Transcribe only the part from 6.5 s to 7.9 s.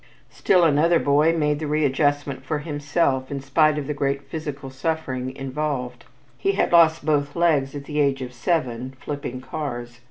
had lost both legs at